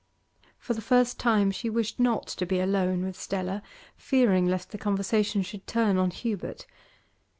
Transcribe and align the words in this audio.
For 0.57 0.73
the 0.73 0.81
first 0.81 1.19
time 1.19 1.51
she 1.51 1.69
wished 1.69 1.99
not 1.99 2.25
to 2.29 2.47
be 2.47 2.59
alone 2.59 3.05
with 3.05 3.15
Stella, 3.15 3.61
fearing 3.95 4.47
lest 4.47 4.71
the 4.71 4.79
conversation 4.79 5.43
should 5.43 5.67
turn 5.67 5.95
on 5.97 6.09
Hubert. 6.09 6.65